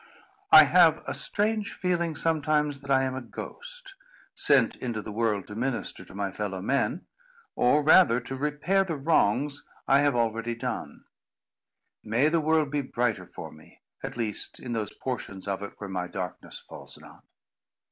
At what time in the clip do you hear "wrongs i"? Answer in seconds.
8.97-9.99